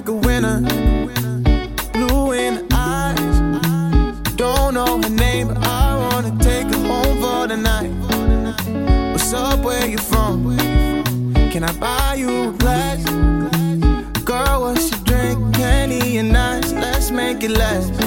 like 0.00 0.08
a 0.08 0.12
winner. 0.14 0.60
Blue 1.92 2.32
in 2.32 2.54
the 2.54 2.66
eyes. 2.72 4.34
Don't 4.36 4.72
know 4.72 4.98
her 5.02 5.10
name, 5.10 5.48
but 5.48 5.58
I 5.58 5.96
wanna 5.98 6.32
take 6.38 6.68
her 6.74 6.82
home 6.88 7.20
for 7.20 7.46
the 7.46 7.56
night. 7.58 7.90
What's 9.12 9.30
up, 9.34 9.60
where 9.60 9.86
you 9.86 9.98
from? 9.98 10.56
Can 11.52 11.64
I 11.64 11.72
buy 11.72 12.14
you 12.14 12.48
a 12.48 12.52
glass? 12.52 13.04
Girl, 14.24 14.62
what's 14.62 14.90
your 14.90 15.00
drink? 15.04 15.54
Candy 15.54 16.16
and 16.16 16.34
ice, 16.34 16.72
let's 16.72 17.10
make 17.10 17.42
it 17.42 17.50
last. 17.50 17.99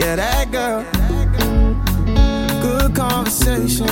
Yeah, 0.00 0.16
that 0.16 0.50
girl. 0.50 0.82
Good 2.62 2.96
conversation. 2.96 3.86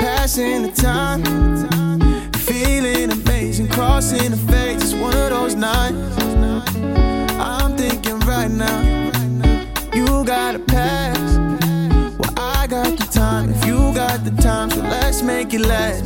Passing 0.00 0.62
the 0.62 0.72
time. 0.74 1.22
Feeling 2.32 3.12
amazing. 3.12 3.68
Crossing 3.68 4.32
the 4.32 4.36
face. 4.36 4.82
It's 4.82 4.94
one 4.94 5.16
of 5.16 5.30
those 5.30 5.54
nights. 5.54 5.94
I'm 7.38 7.76
thinking 7.76 8.18
right 8.20 8.50
now. 8.50 9.12
You 9.94 10.24
got 10.24 10.56
a 10.56 10.58
pass. 10.58 11.38
Well, 12.18 12.34
I 12.36 12.66
got 12.66 12.98
the 12.98 13.06
time. 13.12 13.50
If 13.50 13.64
you 13.66 13.94
got 13.94 14.24
the 14.24 14.32
time, 14.42 14.70
so 14.70 14.80
let's 14.80 15.22
make 15.22 15.54
it 15.54 15.60
last. 15.60 16.04